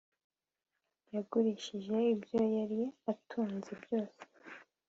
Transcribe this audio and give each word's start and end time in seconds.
yagurishije 1.13 1.95
ibyo 2.13 2.41
yari 2.55 2.81
atunze 3.11 3.71
byose 3.83 4.23